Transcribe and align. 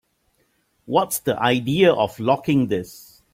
What's 0.85 1.19
the 1.19 1.37
idea 1.39 1.93
of 1.93 2.19
locking 2.19 2.69
this? 2.69 3.21